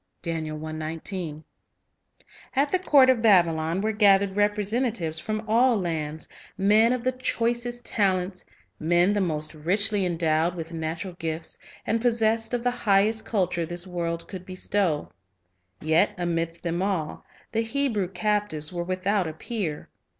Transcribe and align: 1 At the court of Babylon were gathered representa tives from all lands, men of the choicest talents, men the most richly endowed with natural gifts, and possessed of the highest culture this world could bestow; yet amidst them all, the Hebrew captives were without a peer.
1 0.23 1.01
At 2.55 2.71
the 2.71 2.79
court 2.79 3.11
of 3.11 3.21
Babylon 3.21 3.81
were 3.81 3.91
gathered 3.91 4.33
representa 4.33 4.91
tives 4.91 5.21
from 5.21 5.47
all 5.47 5.77
lands, 5.79 6.27
men 6.57 6.91
of 6.91 7.03
the 7.03 7.11
choicest 7.11 7.85
talents, 7.85 8.43
men 8.79 9.13
the 9.13 9.21
most 9.21 9.53
richly 9.53 10.03
endowed 10.03 10.55
with 10.55 10.73
natural 10.73 11.13
gifts, 11.19 11.59
and 11.85 12.01
possessed 12.01 12.55
of 12.55 12.63
the 12.63 12.71
highest 12.71 13.25
culture 13.25 13.63
this 13.63 13.85
world 13.85 14.27
could 14.27 14.43
bestow; 14.43 15.11
yet 15.79 16.15
amidst 16.17 16.63
them 16.63 16.81
all, 16.81 17.23
the 17.51 17.61
Hebrew 17.61 18.07
captives 18.07 18.73
were 18.73 18.83
without 18.83 19.27
a 19.27 19.33
peer. 19.33 19.87